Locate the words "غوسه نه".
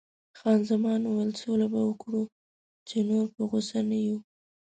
3.49-3.97